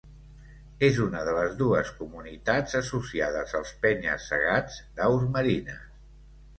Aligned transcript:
És 0.87 0.95
una 1.07 1.21
de 1.27 1.35
les 1.39 1.53
dues 1.59 1.91
comunitats 1.99 2.75
associades 2.81 3.55
als 3.63 3.77
penya-segats 3.87 4.83
d'aus 5.01 5.33
marines. 5.39 5.91